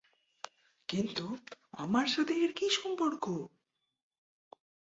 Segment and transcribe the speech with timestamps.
[0.89, 1.25] কিন্তু
[1.73, 3.23] আমার সাথে এর কি সম্পর্ক?